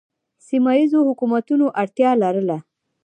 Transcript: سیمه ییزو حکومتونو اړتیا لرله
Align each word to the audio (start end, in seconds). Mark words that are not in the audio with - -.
سیمه 0.47 0.71
ییزو 0.79 0.99
حکومتونو 1.09 1.65
اړتیا 1.81 2.11
لرله 2.23 2.57